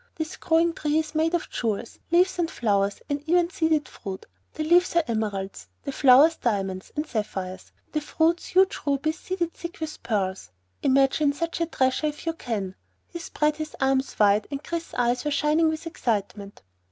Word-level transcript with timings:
"This 0.15 0.35
growing 0.35 0.73
tree 0.73 0.97
is 0.97 1.13
made 1.13 1.35
of 1.35 1.47
jewels; 1.51 1.99
leaves 2.09 2.39
and 2.39 2.49
flowers 2.49 3.01
and 3.07 3.21
even 3.29 3.51
seeded 3.51 3.87
fruit. 3.87 4.25
The 4.55 4.63
leaves 4.63 4.95
are 4.95 5.03
emeralds; 5.07 5.67
the 5.83 5.91
flowers, 5.91 6.37
diamonds 6.37 6.91
and 6.95 7.05
sapphires; 7.05 7.71
the 7.91 8.01
fruits, 8.01 8.47
huge 8.47 8.79
rubies 8.87 9.19
seeded 9.19 9.53
thick 9.53 9.79
with 9.79 10.01
pearls. 10.01 10.49
Imagine 10.81 11.33
such 11.33 11.61
a 11.61 11.67
treasure 11.67 12.07
if 12.07 12.25
you 12.25 12.33
can!" 12.33 12.73
He 13.09 13.19
spread 13.19 13.57
his 13.57 13.75
arms 13.79 14.17
wide 14.17 14.47
and 14.49 14.63
Chris's 14.63 14.95
eyes 14.95 15.23
were 15.23 15.29
shining 15.29 15.69
with 15.69 15.85
excitement. 15.85 16.63